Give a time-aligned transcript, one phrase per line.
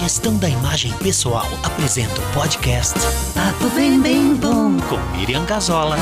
[0.00, 2.98] Gestão da imagem pessoal apresenta o podcast
[3.34, 4.78] Papo bem bem bom.
[4.88, 5.98] com Miriam Gazola.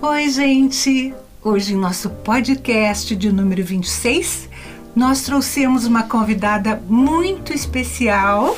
[0.00, 1.12] Oi, gente.
[1.42, 4.48] Hoje em nosso podcast de número 26,
[4.94, 8.56] nós trouxemos uma convidada muito especial,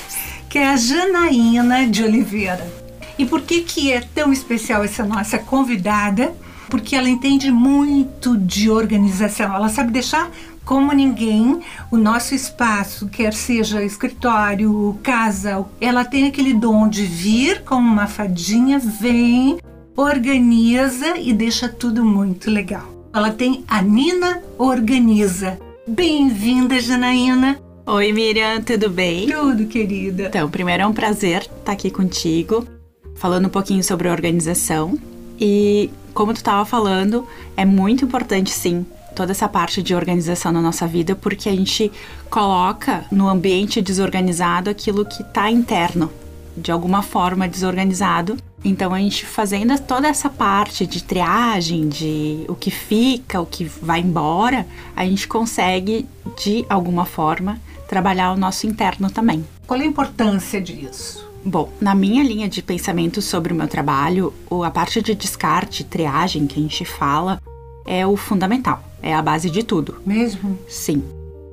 [0.51, 2.71] que é a Janaína de Oliveira.
[3.19, 6.35] E por que que é tão especial essa nossa convidada?
[6.69, 9.55] Porque ela entende muito de organização.
[9.55, 10.31] Ela sabe deixar
[10.65, 11.61] como ninguém
[11.93, 15.65] o nosso espaço, quer seja escritório, casa.
[15.81, 19.59] Ela tem aquele dom de vir como uma fadinha, vem,
[19.97, 22.85] organiza e deixa tudo muito legal.
[23.15, 25.59] Ela tem a Nina Organiza.
[25.87, 27.59] Bem-vinda, Janaína.
[27.87, 29.29] Oi, Miriam, tudo bem?
[29.29, 30.25] Tudo, querida.
[30.25, 32.67] Então, primeiro é um prazer estar aqui contigo,
[33.15, 34.99] falando um pouquinho sobre organização.
[35.39, 37.27] E como tu estava falando,
[37.57, 41.91] é muito importante sim toda essa parte de organização na nossa vida, porque a gente
[42.29, 46.13] coloca no ambiente desorganizado aquilo que está interno,
[46.55, 48.37] de alguma forma desorganizado.
[48.63, 53.65] Então a gente fazendo toda essa parte de triagem, de o que fica, o que
[53.65, 57.59] vai embora, a gente consegue de alguma forma
[57.89, 59.45] trabalhar o nosso interno também.
[59.67, 61.26] Qual é a importância disso?
[61.49, 66.45] Bom, na minha linha de pensamento sobre o meu trabalho, a parte de descarte, triagem
[66.45, 67.41] que a gente fala,
[67.87, 70.03] é o fundamental, é a base de tudo.
[70.05, 70.59] Mesmo?
[70.69, 71.05] Sim,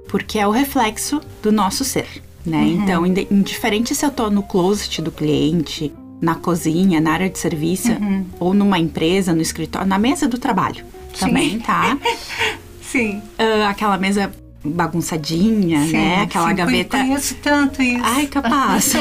[0.07, 2.07] porque é o reflexo do nosso ser,
[2.43, 2.65] né?
[2.65, 7.37] Então, inde- indiferente se eu tô no closet do cliente, na cozinha, na área de
[7.37, 7.91] serviço,
[8.39, 10.83] ou numa empresa, no escritório, na mesa do trabalho
[11.19, 11.99] também, tá?
[12.81, 13.21] Sim.
[13.37, 14.31] Ah, aquela mesa
[14.63, 16.21] bagunçadinha, sim, né?
[16.23, 16.55] Aquela sim.
[16.55, 16.97] gaveta.
[16.97, 18.03] Conheço tanto isso.
[18.03, 18.93] Ai, capaz.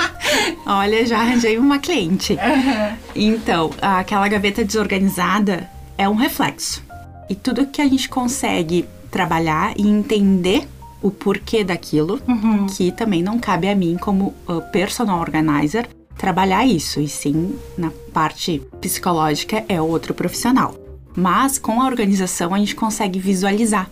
[0.66, 2.36] Olha, já arranjei uma cliente.
[3.14, 6.82] Então, aquela gaveta desorganizada é um reflexo.
[7.28, 10.66] E tudo que a gente consegue trabalhar e entender
[11.00, 12.20] o porquê daquilo,
[12.74, 15.86] que também não cabe a mim como uh, personal organizer
[16.16, 20.74] trabalhar isso, e sim na parte psicológica é outro profissional.
[21.14, 23.90] Mas com a organização a gente consegue visualizar.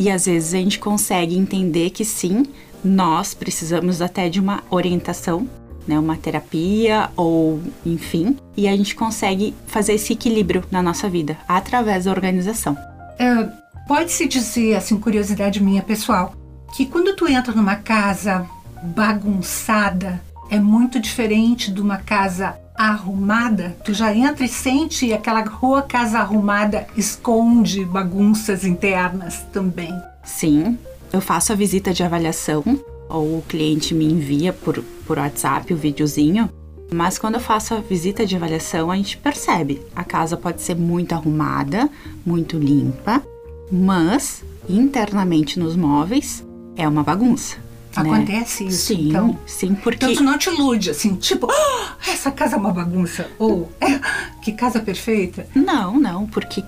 [0.00, 2.46] E às vezes a gente consegue entender que sim,
[2.82, 5.46] nós precisamos até de uma orientação,
[5.86, 11.36] né, uma terapia ou enfim, e a gente consegue fazer esse equilíbrio na nossa vida
[11.46, 12.74] através da organização.
[13.18, 13.46] É,
[13.86, 16.34] Pode-se dizer, assim, curiosidade minha pessoal,
[16.74, 18.46] que quando tu entra numa casa
[18.82, 20.18] bagunçada,
[20.48, 22.58] é muito diferente de uma casa
[22.88, 23.76] arrumada.
[23.84, 29.92] Tu já entra e sente aquela rua casa arrumada esconde bagunças internas também.
[30.24, 30.78] Sim,
[31.12, 32.62] eu faço a visita de avaliação
[33.08, 36.48] ou o cliente me envia por, por WhatsApp o videozinho.
[36.92, 39.80] Mas quando eu faço a visita de avaliação, a gente percebe.
[39.94, 41.88] A casa pode ser muito arrumada,
[42.24, 43.22] muito limpa,
[43.70, 46.44] mas internamente nos móveis
[46.76, 47.69] é uma bagunça.
[47.96, 48.10] Né?
[48.10, 49.38] Acontece isso, Sim, então?
[49.46, 53.28] sim, porque Então tu não te ilude, assim, tipo, "Ah, essa casa é uma bagunça.
[53.38, 54.00] Ou, "É,
[54.42, 55.46] que casa perfeita.
[55.54, 56.62] Não, não, porque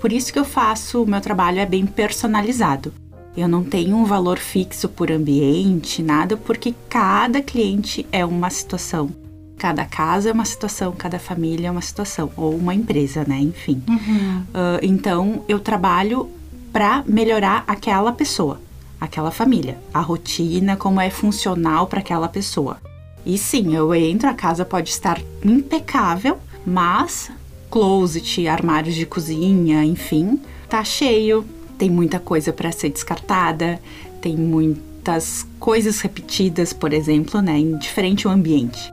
[0.00, 2.92] por isso que eu faço o meu trabalho é bem personalizado.
[3.36, 9.10] Eu não tenho um valor fixo por ambiente, nada, porque cada cliente é uma situação.
[9.56, 13.38] Cada casa é uma situação, cada família é uma situação, ou uma empresa, né?
[13.38, 13.82] Enfim.
[14.52, 16.28] Ah, então eu trabalho
[16.72, 18.60] para melhorar aquela pessoa,
[19.02, 22.76] aquela família, a rotina, como é funcional para aquela pessoa.
[23.26, 27.28] E sim, eu entro, a casa pode estar impecável, mas
[27.68, 31.44] closet, armários de cozinha, enfim, tá cheio,
[31.76, 33.80] tem muita coisa para ser descartada,
[34.20, 38.88] tem muitas coisas repetidas, por exemplo, né, em diferente ambiente.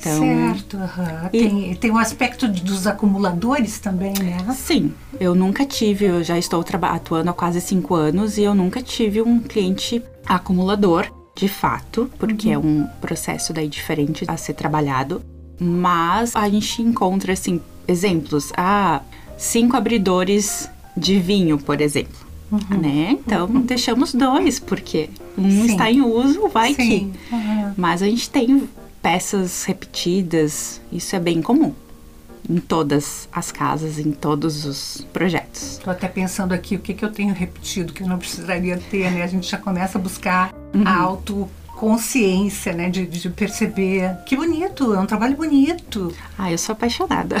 [0.00, 1.28] Então, certo, aham.
[1.32, 4.38] E- Tem, tem o aspecto de- dos acumuladores também, né?
[4.56, 8.80] Sim, eu nunca tive, eu já estou atuando há quase cinco anos e eu nunca
[8.82, 11.06] tive um cliente acumulador,
[11.36, 15.22] de fato, porque é um processo daí diferente a ser trabalhado.
[15.60, 18.50] Mas a gente encontra, assim, exemplos.
[18.56, 19.02] Ah,
[19.36, 22.18] cinco abridores de vinho, por exemplo.
[22.70, 23.12] Né?
[23.12, 25.08] Então, deixamos dois, porque
[25.38, 25.66] um Sim.
[25.66, 26.82] está em uso, vai que.
[26.82, 27.12] Sim.
[27.32, 27.74] aham.
[27.76, 28.68] Mas a gente tem
[29.02, 31.74] peças repetidas, isso é bem comum
[32.48, 35.78] em todas as casas, em todos os projetos.
[35.84, 39.10] Tô até pensando aqui o que, que eu tenho repetido que eu não precisaria ter,
[39.10, 39.22] né?
[39.22, 40.86] A gente já começa a buscar Uhum.
[40.86, 42.88] a autoconsciência, né?
[42.90, 44.16] De, de perceber.
[44.26, 46.12] Que bonito, é um trabalho bonito.
[46.38, 47.36] Ah, eu sou apaixonada.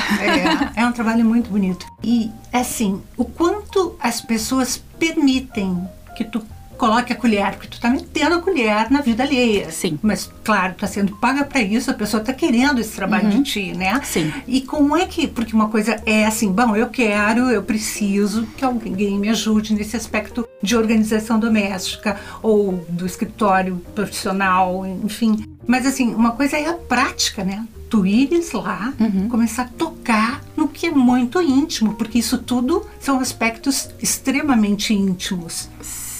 [0.76, 1.86] É, é um trabalho muito bonito.
[2.02, 5.86] E, assim, o quanto as pessoas permitem
[6.16, 6.42] que tu
[6.80, 9.70] coloque a colher, porque tu tá metendo a colher na vida alheia.
[9.70, 9.98] Sim.
[10.00, 13.72] Mas, claro, tá sendo paga para isso, a pessoa tá querendo esse trabalho de ti,
[13.76, 13.96] né?
[13.96, 14.02] Uhum.
[14.02, 14.32] Sim.
[14.48, 18.64] E como é que, porque uma coisa é assim, bom, eu quero, eu preciso que
[18.64, 25.44] alguém me ajude nesse aspecto de organização doméstica ou do escritório profissional, enfim.
[25.66, 27.66] Mas assim, uma coisa é a prática, né?
[27.90, 29.28] Tu ires lá, Uhum.
[29.28, 35.68] começar a tocar no que é muito íntimo, porque isso tudo são aspectos extremamente íntimos.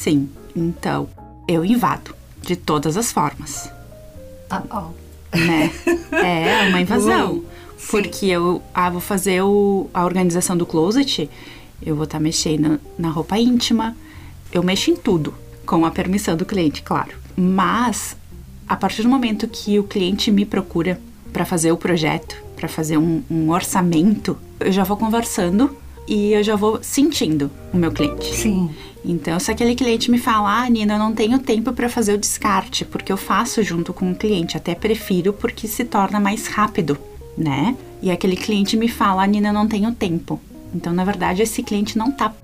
[0.00, 0.31] Sim.
[0.56, 1.11] Então,
[1.47, 3.70] eu invado de todas as formas,
[4.49, 4.88] Ah, ó.
[5.37, 5.70] né?
[6.11, 7.32] é uma invasão.
[7.32, 7.44] Uou.
[7.76, 7.87] Sim.
[7.91, 11.29] Porque eu ah, vou fazer o, a organização do closet,
[11.82, 13.94] eu vou estar mexendo na roupa íntima,
[14.50, 15.35] eu mexo em tudo,
[15.67, 17.12] com a permissão do cliente, claro.
[17.37, 18.17] Mas,
[18.67, 20.99] a partir do momento que o cliente me procura
[21.31, 25.76] para fazer o projeto, para fazer um, um orçamento, eu já vou conversando
[26.06, 28.35] e eu já vou sentindo o meu cliente.
[28.35, 28.70] Sim.
[29.05, 32.19] Então, se aquele cliente me fala, ah, Nina, eu não tenho tempo para fazer o
[32.19, 36.99] descarte, porque eu faço junto com o cliente, até prefiro porque se torna mais rápido,
[37.37, 37.76] né?
[38.02, 40.41] E aquele cliente me fala, ah, Nina, eu não tenho tempo.
[40.75, 42.35] Então, na verdade, esse cliente não está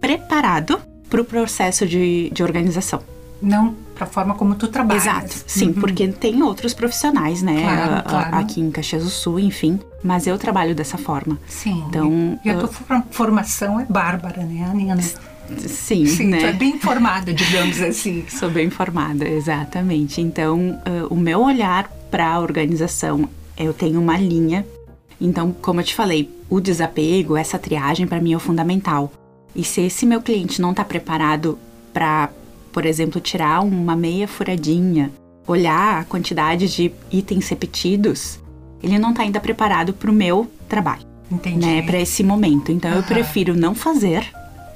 [0.00, 3.00] preparado para o processo de, de organização.
[3.42, 5.02] Não para a forma como tu trabalhas.
[5.04, 7.60] Exato, sim, porque tem outros profissionais, né?
[7.62, 8.36] Claro, claro.
[8.36, 9.78] Aqui em Caxias do Sul, enfim.
[10.02, 11.38] Mas eu trabalho dessa forma.
[11.48, 11.84] Sim.
[11.88, 14.96] Então, e a tua for- formação é bárbara, né, Nina?
[15.58, 16.38] Sim, Sim, né?
[16.38, 18.24] tu é bem informada, digamos assim.
[18.30, 20.20] Sou bem informada, exatamente.
[20.20, 23.28] Então, ah, o meu olhar para a organização,
[23.58, 24.64] eu tenho uma linha.
[25.20, 29.12] Então, como eu te falei, o desapego, essa triagem para mim é o fundamental.
[29.54, 31.58] E se esse meu cliente não está preparado
[31.92, 32.30] para,
[32.72, 35.12] por exemplo, tirar uma meia furadinha,
[35.46, 38.40] olhar a quantidade de itens repetidos,
[38.82, 41.64] ele não está ainda preparado para o meu trabalho Entendi.
[41.66, 42.72] né, para esse momento.
[42.72, 43.06] Então eu Aham.
[43.06, 44.26] prefiro não fazer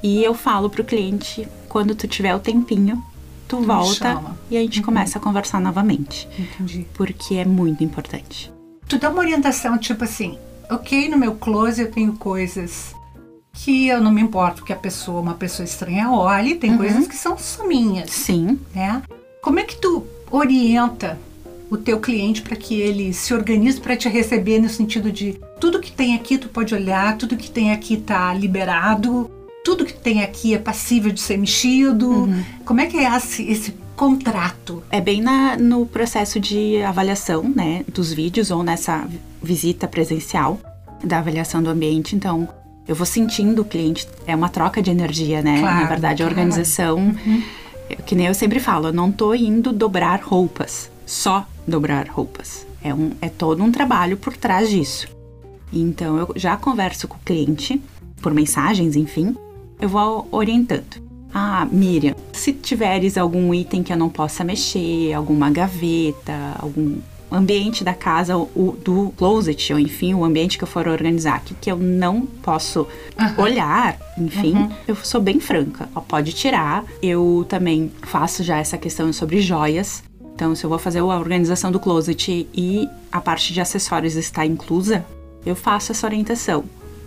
[0.03, 3.03] e eu falo pro cliente quando tu tiver o tempinho,
[3.47, 4.15] tu me volta.
[4.15, 4.33] Uhum.
[4.51, 6.85] e a gente começa a conversar novamente, Entendi.
[6.93, 8.51] porque é muito importante.
[8.87, 10.37] Tu dá uma orientação tipo assim,
[10.69, 12.95] ok, no meu close eu tenho coisas
[13.63, 16.77] que eu não me importo que a pessoa, uma pessoa estranha olhe, tem Uhum.
[16.77, 19.01] coisas que são só minhas, Sim, né?
[19.41, 21.17] Como é que tu orienta
[21.69, 25.79] o teu cliente para que ele se organize para te receber no sentido de tudo
[25.81, 29.29] que tem aqui tu pode olhar, tudo que tem aqui tá liberado,
[29.65, 32.09] tudo que tem aqui é passível de ser mexido.
[32.09, 32.43] Uhum.
[32.63, 34.83] Como é que é esse, esse contrato?
[34.91, 39.05] é bem na, no processo de avaliação, né, dos vídeos ou nessa
[39.41, 40.59] visita presencial
[41.03, 42.15] da avaliação do ambiente.
[42.15, 42.47] Então,
[42.87, 45.59] eu vou sentindo o cliente, é uma troca de energia, né?
[45.59, 46.39] Claro, na verdade, a claro.
[46.39, 47.15] organização,
[47.89, 52.65] é, que nem eu sempre falo, eu não tô indo dobrar roupas, só dobrar roupas.
[52.81, 55.07] É, um, é todo um trabalho por trás disso.
[55.71, 57.81] Então, eu já converso com o cliente,
[58.21, 59.35] por mensagens, enfim,
[59.79, 61.05] eu vou orientando.
[61.33, 66.97] Ah, Miriam, se tiveres algum item que eu não possa mexer, alguma gaveta, algum
[67.31, 71.53] ambiente da casa, o, do closet, ou enfim, o ambiente que eu for organizar, que,
[71.53, 72.87] que eu não posso
[73.37, 75.89] olhar, enfim, eu sou bem franca.
[75.93, 76.85] Ó, pode tirar.
[77.01, 80.03] Eu também faço já essa questão sobre joias.
[80.33, 84.45] Então, se eu vou fazer a organização do closet e a parte de acessórios está
[84.45, 85.03] inclusa,
[85.45, 86.63] eu faço essa orientação.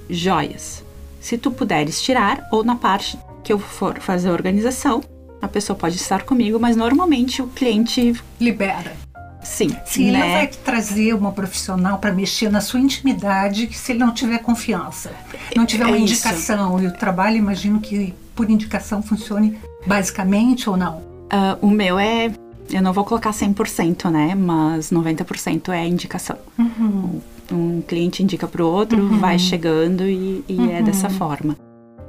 [0.08, 0.82] Joias.
[1.20, 5.02] Se tu puderes tirar, ou na parte que eu for fazer a organização,
[5.40, 9.09] a pessoa pode estar comigo, mas normalmente o cliente, Libera.
[9.42, 10.34] Sim, ele não né?
[10.34, 15.12] vai trazer uma profissional para mexer na sua intimidade se ele não tiver confiança,
[15.56, 16.12] não tiver uma É isso.
[16.14, 16.82] indicação.
[16.82, 21.02] E o trabalho, imagino que por indicação funcione basicamente ou não.
[21.30, 22.32] Ah, o meu é.
[22.72, 24.34] Eu não vou colocar 100%, né?
[24.36, 26.36] Mas 90% é indicação.
[26.56, 27.20] Uhum.
[27.50, 31.56] Um cliente indica pro outro, vai chegando e, e é dessa forma.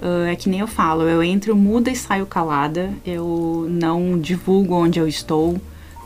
[0.02, 4.76] Ah, é que nem eu falo, eu entro muda e saio calada, eu não divulgo
[4.76, 5.60] onde eu estou,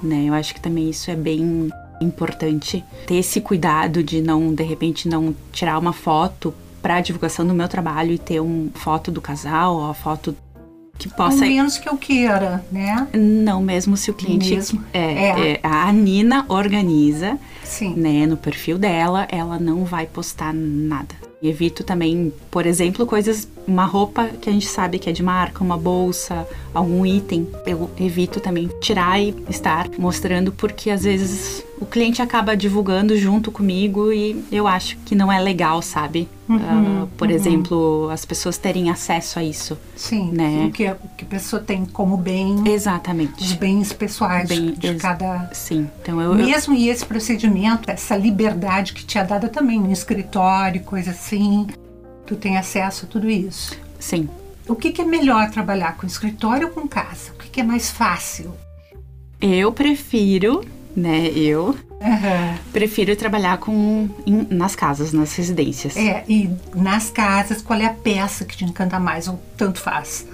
[0.05, 0.25] né?
[0.27, 1.69] Eu acho que também isso é bem
[2.01, 2.83] importante.
[3.07, 7.67] Ter esse cuidado de não, de repente, não tirar uma foto para divulgação do meu
[7.67, 10.35] trabalho e ter uma foto do casal ou a foto
[10.97, 13.07] que Ao possa menos que eu queira, né?
[13.13, 14.53] não, mesmo se o cliente.
[14.55, 14.83] Mesmo?
[14.93, 15.51] É, É.
[15.53, 17.95] é, a Nina organiza, Sim.
[17.95, 21.15] né, no perfil dela, ela não vai postar nada.
[21.41, 25.23] E evito também, por exemplo, coisas, uma roupa que a gente sabe que é de
[25.23, 27.47] marca, uma bolsa, algum item.
[27.65, 33.51] Eu evito também tirar e estar mostrando, porque às vezes o cliente acaba divulgando junto
[33.51, 36.27] comigo e eu acho que não é legal, sabe?
[36.47, 39.75] Ah, por exemplo, as pessoas terem acesso a isso.
[39.95, 40.31] Sim.
[40.31, 40.67] Né?
[40.67, 43.55] O, que, a- o que a pessoa tem como bem, os Exatamente.
[43.55, 45.49] bens pessoais Bem, de ex- cada.
[45.53, 45.89] Sim.
[46.01, 49.91] Então eu, eu Mesmo e esse procedimento, essa liberdade que te é dada também no
[49.91, 51.65] escritório, coisa assim,
[52.25, 53.75] tu tem acesso a tudo isso.
[53.99, 54.27] Sim.
[54.67, 57.31] O que, que é melhor trabalhar com escritório ou com casa?
[57.31, 58.53] O que, que é mais fácil?
[59.39, 60.65] Eu prefiro,
[60.95, 61.27] né?
[61.27, 62.55] Eu Aham.
[62.73, 65.95] prefiro trabalhar com em- nas casas, nas residências.
[65.95, 69.27] É, e nas casas, qual é a peça que te encanta mais?
[69.27, 70.25] Ou tanto faz?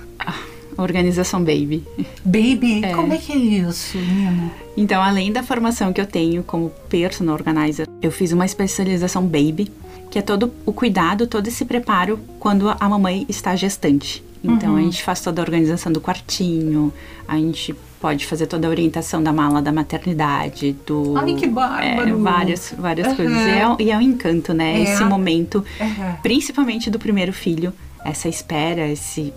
[0.78, 1.86] Organização baby.
[2.24, 4.52] Baby, como é que é isso, Nina?
[4.78, 9.70] Então, além da formação que eu tenho como personal organizer, eu fiz uma especialização baby,
[10.12, 14.24] que é todo o cuidado, todo esse preparo quando a mamãe está gestante.
[14.44, 16.92] Então, a gente faz toda a organização do quartinho,
[17.28, 21.16] a gente pode fazer toda a orientação da mala da maternidade, do...
[21.16, 22.10] Ai, que bárbaro!
[22.10, 23.16] É, várias, várias Aham.
[23.16, 23.38] coisas.
[23.38, 24.80] E é, e é um encanto, né?
[24.80, 24.84] É.
[24.84, 26.18] Esse momento, Aham.
[26.24, 27.72] principalmente do primeiro filho,
[28.04, 29.32] essa espera, esse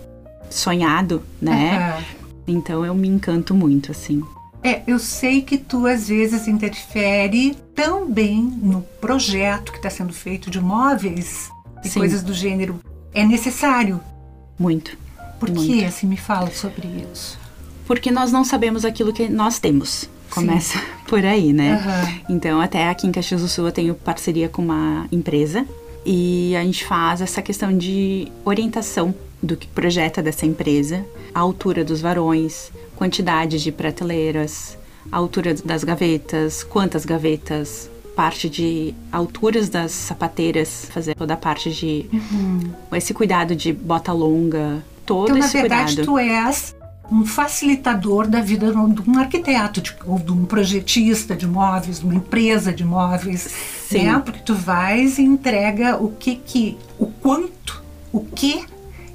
[0.49, 1.77] sonhado, né?
[1.77, 2.03] Aham.
[2.47, 4.23] Então, eu me encanto muito, assim.
[4.65, 10.49] É, eu sei que tu às vezes interfere também no projeto que está sendo feito
[10.49, 11.51] de móveis
[11.83, 11.99] e Sim.
[11.99, 12.79] coisas do gênero.
[13.13, 14.01] É necessário.
[14.57, 14.97] Muito.
[15.39, 15.71] Por Muito.
[15.71, 17.37] que assim me fala sobre isso?
[17.85, 20.09] Porque nós não sabemos aquilo que nós temos.
[20.31, 21.73] Começa por aí, né?
[21.73, 22.19] Aham.
[22.27, 25.63] Então, até aqui em Caxias do Sul eu tenho parceria com uma empresa
[26.03, 31.83] e a gente faz essa questão de orientação do que projeta dessa empresa, a altura
[31.83, 34.77] dos varões, quantidade de prateleiras,
[35.11, 41.69] a altura das gavetas, quantas gavetas, parte de alturas das sapateiras, fazer toda a parte
[41.71, 42.05] de
[42.93, 46.05] esse cuidado de bota longa, todo Então, na esse verdade, cuidado.
[46.05, 46.75] tu és
[47.11, 48.77] um facilitador da vida de
[49.09, 53.47] um arquiteto, de, ou de um projetista de móveis, de uma empresa de móveis,
[53.87, 54.05] Sim.
[54.05, 54.21] né?
[54.25, 58.65] Porque tu vais e entrega o que que, o quanto, o que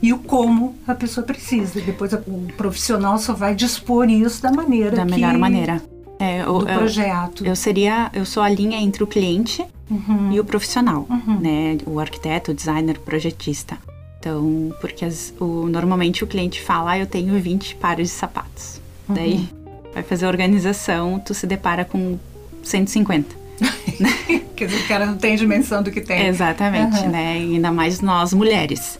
[0.03, 1.81] e o como a pessoa precisa.
[1.81, 2.19] Depois o
[2.57, 5.83] profissional só vai dispor isso da maneira da que- melhor maneira.
[6.19, 7.47] É, eu, do eu- projeto.
[7.47, 10.31] eu seria, eu sou a linha entre o cliente Uhum.
[10.33, 11.07] e o profissional,
[11.41, 11.79] né?
[11.87, 13.79] O arquiteto, o designer, o projetista.
[14.19, 18.81] Então, porque as- o, normalmente o cliente fala, ah, eu tenho 20 pares de sapatos.
[19.09, 19.15] Uhum.
[19.15, 19.49] Daí
[19.95, 22.19] vai fazer a organização, tu se depara com
[22.63, 23.35] 150.
[24.55, 26.27] Quer dizer, o cara não tem dimensão do que tem.
[26.27, 27.09] Exatamente, Aham.
[27.09, 27.33] né?
[27.33, 28.99] Ainda mais nós mulheres.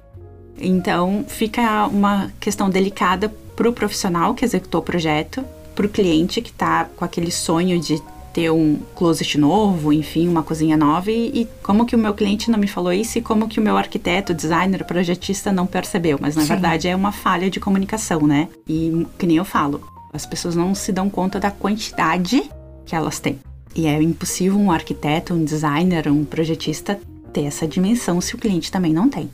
[0.61, 6.89] Então, fica uma questão delicada pro profissional que executou o projeto, pro cliente que tá
[6.97, 8.01] com aquele sonho de
[8.33, 12.51] ter um closet novo, enfim, uma cozinha nova e, e como que o meu cliente
[12.51, 16.37] não me falou isso e como que o meu arquiteto, designer, projetista não percebeu, mas
[16.37, 16.49] na Sim.
[16.49, 18.49] verdade é uma falha de comunicação, né?
[18.69, 22.43] E que nem eu falo, as pessoas não se dão conta da quantidade
[22.87, 23.39] que elas têm.
[23.75, 27.01] E é impossível um arquiteto, um designer, um projetista
[27.33, 29.31] ter essa dimensão se o cliente também não tem.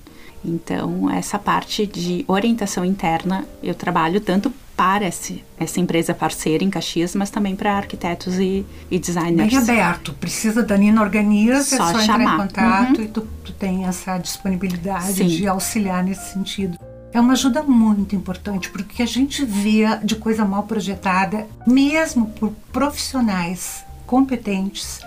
[0.47, 6.69] Então, essa parte de orientação interna eu trabalho tanto para esse, essa empresa parceira em
[6.69, 9.50] Caxias, mas também para arquitetos e, e designers.
[9.50, 10.12] Bem aberto.
[10.12, 12.37] Precisa da Nina Organiza, Só é só entrar em chamar.
[12.37, 15.26] contato e tu, tu tem essa disponibilidade Sim.
[15.29, 16.79] de auxiliar nesse sentido.
[17.12, 22.53] É uma ajuda muito importante, porque a gente vê de coisa mal projetada, mesmo por
[22.71, 25.00] profissionais competentes.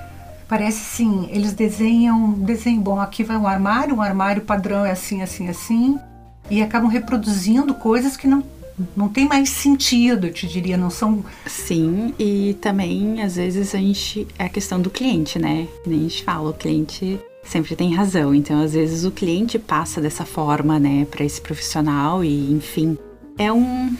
[0.50, 5.22] Parece assim, eles desenham, desenho bom, aqui vai um armário, um armário padrão é assim,
[5.22, 6.00] assim, assim,
[6.50, 8.44] e acabam reproduzindo coisas que não,
[8.98, 13.78] não tem mais sentido, eu te diria, não são Sim, e também às vezes a
[13.78, 14.28] gente.
[14.40, 15.68] É a questão do cliente, né?
[15.86, 18.34] Nem a gente fala, o cliente sempre tem razão.
[18.34, 22.98] Então, às vezes o cliente passa dessa forma, né, para esse profissional e, enfim.
[23.38, 23.96] É um,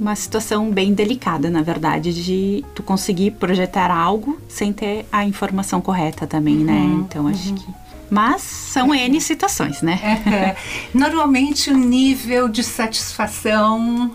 [0.00, 5.78] uma situação bem delicada, na verdade, de tu conseguir projetar algo sem ter a informação
[5.82, 6.80] correta também, né?
[7.00, 7.66] Então, acho que.
[8.08, 10.00] Mas são N situações, né?
[10.26, 10.56] É.
[10.98, 14.10] Normalmente o nível de satisfação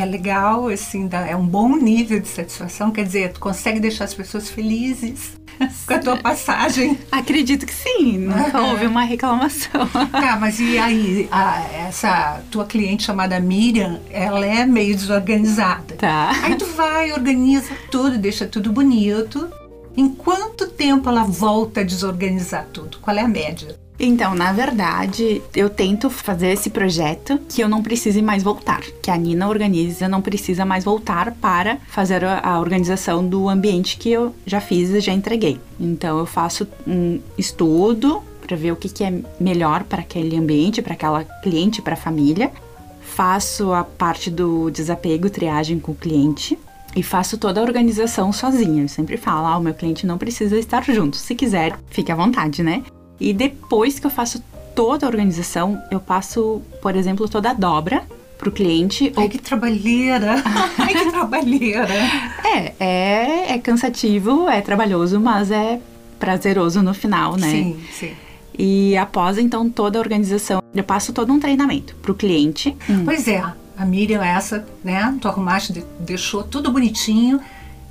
[0.00, 4.04] é legal, assim, dá- é um bom nível de satisfação, quer dizer, tu consegue deixar
[4.04, 5.32] as pessoas felizes
[5.86, 6.98] com a tua passagem.
[7.10, 8.70] Acredito que sim, nunca Aham.
[8.70, 9.88] houve uma reclamação.
[10.12, 15.96] Tá, mas e aí, a- essa tua cliente chamada Miriam, ela é meio desorganizada.
[15.96, 16.30] Tá.
[16.42, 19.48] Aí tu vai, organiza tudo, deixa tudo bonito.
[19.96, 22.98] Em quanto tempo ela volta a desorganizar tudo?
[23.00, 23.76] Qual é a média?
[24.00, 28.80] Então, na verdade, eu tento fazer esse projeto que eu não precise mais voltar.
[29.02, 34.10] Que a Nina organiza não precisa mais voltar para fazer a, organização do ambiente que
[34.10, 35.60] eu já fiz e já entreguei.
[35.80, 40.80] Então, eu faço um estudo para ver o que, que é melhor para aquele ambiente,
[40.80, 42.52] para aquela cliente, para a família.
[43.00, 46.56] Faço a parte do desapego, triagem com o cliente.
[46.94, 48.84] E faço toda a organização sozinha.
[48.84, 51.16] Eu sempre falo, ah, o meu cliente não precisa estar junto.
[51.16, 52.82] Se quiser, fique à vontade, né?
[53.20, 54.42] E depois que eu faço
[54.74, 58.02] toda a organização, eu passo, por exemplo, toda a dobra
[58.38, 59.12] pro cliente.
[59.16, 60.36] Ai, que trabalheira!
[60.78, 61.94] Ai, que trabalheira!
[62.44, 65.80] É, é, é cansativo, é trabalhoso, mas é
[66.18, 67.50] prazeroso no final, né?
[67.50, 68.12] Sim, sim.
[68.56, 72.76] E após então toda a organização, eu passo todo um treinamento para o cliente.
[72.88, 73.04] Hum.
[73.04, 73.44] Pois é,
[73.76, 75.16] a Miriam essa, né?
[75.20, 77.40] Tu arrumaste, deixou tudo bonitinho.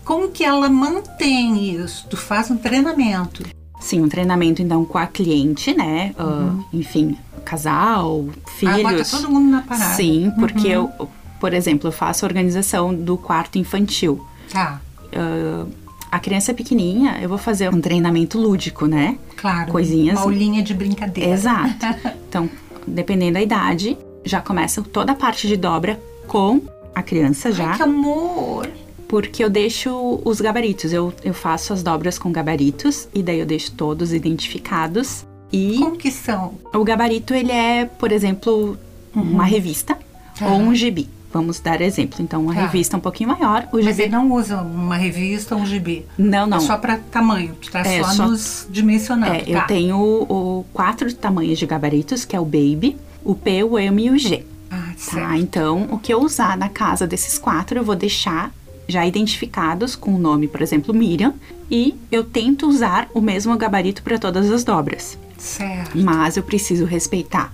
[0.03, 2.05] Como que ela mantém isso?
[2.10, 3.43] Tu faz um treinamento.
[3.79, 6.13] Sim, um treinamento então com a cliente, né?
[6.19, 6.60] Uhum.
[6.60, 8.25] Uh, enfim, casal,
[8.57, 8.79] filhos.
[8.79, 9.93] Ah, bota todo mundo na parada.
[9.93, 10.91] Sim, porque uhum.
[11.00, 14.25] eu, por exemplo, eu faço a organização do quarto infantil.
[14.51, 14.81] Tá.
[15.05, 15.72] Uh,
[16.12, 19.17] a criança pequenininha, eu vou fazer um treinamento lúdico, né?
[19.36, 19.72] Claro.
[19.72, 20.17] Coisinhas.
[20.17, 21.31] Uma aulinha de brincadeira.
[21.31, 21.86] Exato.
[22.27, 22.50] Então,
[22.86, 26.62] dependendo da idade, já começa toda a parte de dobra com
[26.93, 27.72] a criança já.
[27.72, 28.69] Ai, que amor!
[29.07, 30.91] Porque eu deixo os gabaritos.
[30.91, 35.25] Eu, eu faço as dobras com gabaritos e daí eu deixo todos identificados.
[35.51, 36.55] E Como que são?
[36.73, 38.77] O gabarito, ele é, por exemplo,
[39.15, 39.21] uhum.
[39.21, 39.97] uma revista
[40.41, 41.09] ou um gibi.
[41.31, 42.21] Vamos dar exemplo.
[42.21, 42.61] Então, uma tá.
[42.61, 43.67] revista um pouquinho maior.
[43.71, 46.05] O Mas ele não usa uma revista ou um gibi?
[46.17, 46.57] Não, não.
[46.57, 49.35] É só para tamanho, está é, só, só, nos dimensionando.
[49.35, 49.49] É, tá.
[49.51, 53.77] eu tenho o, o, quatro tamanhos de gabaritos, que é o Baby, o P, o
[53.77, 54.45] M e o G.
[54.71, 55.37] Ah, tá?
[55.37, 58.51] Então, o que eu usar na casa desses quatro, eu vou deixar
[58.88, 61.34] já identificados com o nome, por exemplo, Miriam,
[61.70, 65.17] e eu tento usar o mesmo gabarito para todas as dobras.
[65.38, 65.98] Certo.
[65.98, 67.53] Mas eu preciso respeitar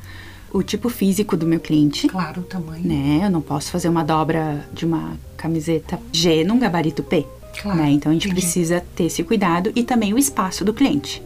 [0.52, 2.08] o tipo físico do meu cliente.
[2.08, 2.88] Claro, o tamanho.
[2.88, 3.22] Né?
[3.24, 7.26] Eu não posso fazer uma dobra de uma camiseta G num gabarito P.
[7.60, 7.80] Claro.
[7.80, 7.92] Né?
[7.92, 8.42] Então a gente entendi.
[8.42, 11.22] precisa ter esse cuidado e também o espaço do cliente.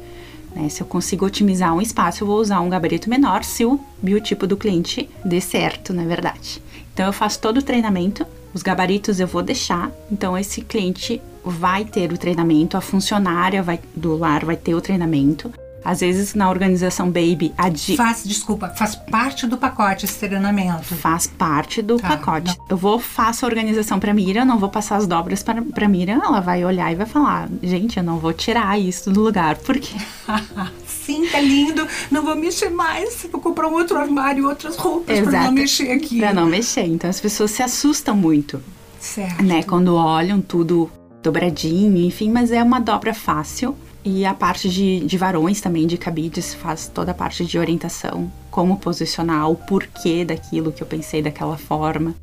[0.56, 0.70] Né?
[0.70, 4.48] Se eu consigo otimizar um espaço, eu vou usar um gabarito menor se o biotipo
[4.48, 6.62] do cliente dê certo, na é verdade.
[6.94, 9.92] Então eu faço todo o treinamento, os gabaritos eu vou deixar.
[10.12, 14.82] Então esse cliente vai ter o treinamento, a funcionária vai, do lar vai ter o
[14.82, 15.52] treinamento.
[15.84, 17.96] Às vezes na organização Baby a di...
[17.96, 20.96] Faz, desculpa, faz parte do pacote esse treinamento.
[20.96, 22.58] Faz parte do tá, pacote.
[22.58, 22.66] Não.
[22.70, 26.14] Eu vou, faço a organização pra Mira, não vou passar as dobras pra, pra Mira,
[26.14, 29.96] ela vai olhar e vai falar, gente, eu não vou tirar isso do lugar, porque...
[30.86, 35.32] Sim, tá lindo, não vou mexer mais, vou comprar um outro armário, outras roupas Exato.
[35.32, 36.20] pra não mexer aqui.
[36.20, 38.62] Pra não mexer, então as pessoas se assustam muito.
[39.00, 39.42] Certo.
[39.42, 40.92] Né, quando olham tudo
[41.24, 43.76] dobradinho, enfim, mas é uma dobra fácil
[44.08, 48.32] e a parte de, de varões também, de cabides, faz toda a parte de orientação,
[48.50, 52.16] como posicionar, o porquê daquilo que eu pensei daquela forma.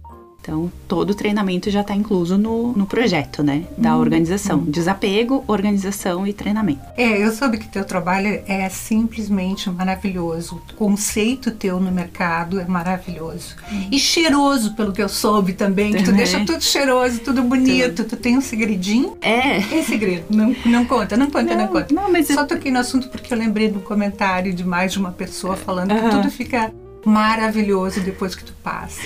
[0.44, 3.64] Então, todo o treinamento já está incluso no, no projeto, né?
[3.78, 4.58] Da hum, organização.
[4.58, 4.64] Hum.
[4.70, 6.82] Desapego, organização e treinamento.
[6.98, 10.60] É, eu soube que teu trabalho é simplesmente maravilhoso.
[10.72, 13.56] O conceito teu no mercado é maravilhoso.
[13.72, 13.88] Hum.
[13.90, 15.92] E cheiroso, pelo que eu soube também.
[15.92, 16.04] também.
[16.04, 18.02] Que tu deixa tudo cheiroso, tudo bonito.
[18.02, 18.10] Tudo.
[18.10, 19.16] Tu tem um segredinho?
[19.22, 19.56] É.
[19.56, 20.26] É segredo.
[20.28, 21.94] Não, não conta, não conta, não, não conta.
[21.94, 22.46] Não, mas Só eu...
[22.46, 25.96] toquei no assunto porque eu lembrei do comentário de mais de uma pessoa falando uh
[25.96, 26.02] -huh.
[26.02, 26.70] que tudo fica
[27.06, 29.00] maravilhoso depois que tu passa.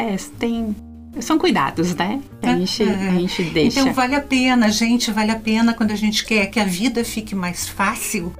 [0.00, 0.74] É, tem.
[1.20, 2.22] São cuidados, né?
[2.42, 3.80] A, é, gente, a gente deixa.
[3.80, 7.04] Então vale a pena, gente, vale a pena quando a gente quer que a vida
[7.04, 8.32] fique mais fácil.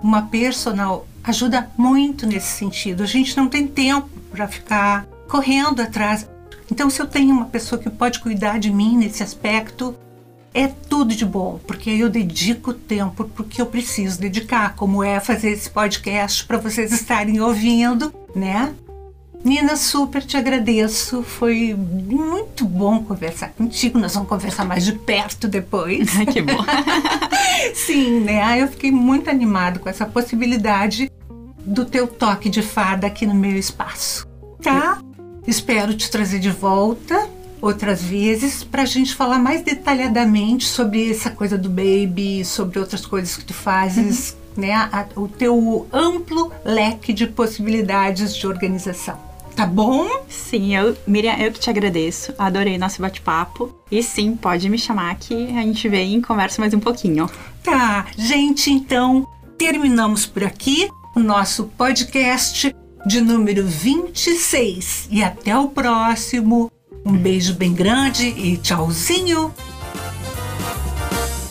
[0.00, 3.02] Uma personal ajuda muito nesse sentido.
[3.02, 6.28] A gente não tem tempo para ficar correndo atrás.
[6.70, 9.96] Então, se eu tenho uma pessoa que pode cuidar de mim nesse aspecto,
[10.54, 15.50] é tudo de bom, porque eu dedico tempo porque eu preciso dedicar, como é fazer
[15.50, 18.74] esse podcast para vocês estarem ouvindo, né?
[19.44, 21.22] Nina, super te agradeço.
[21.22, 23.98] Foi muito bom conversar contigo.
[23.98, 26.16] Nós vamos conversar mais de perto depois.
[26.16, 26.64] Ai, que bom.
[27.74, 28.60] Sim, né?
[28.60, 31.10] Eu fiquei muito animado com essa possibilidade
[31.64, 34.26] do teu toque de fada aqui no meu espaço.
[34.62, 35.00] Tá?
[35.46, 37.28] Espero te trazer de volta
[37.60, 43.04] outras vezes para a gente falar mais detalhadamente sobre essa coisa do baby, sobre outras
[43.04, 44.62] coisas que tu fazes, uhum.
[44.62, 44.74] né?
[44.74, 49.27] A, o teu amplo leque de possibilidades de organização.
[49.58, 50.06] Tá bom?
[50.28, 52.32] Sim, eu, Miriam, eu que te agradeço.
[52.38, 53.74] Adorei nosso bate-papo.
[53.90, 57.28] E sim, pode me chamar que a gente vem e conversa mais um pouquinho.
[57.64, 59.26] Tá, gente, então
[59.58, 62.72] terminamos por aqui o nosso podcast
[63.04, 65.08] de número 26.
[65.10, 66.70] E até o próximo.
[67.04, 69.52] Um beijo bem grande e tchauzinho.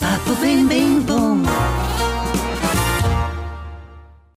[0.00, 1.42] Papo bem, bem bom.